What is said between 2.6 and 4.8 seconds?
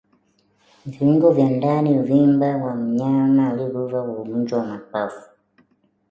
mnyama aliyekufa kwa ugonjwa wa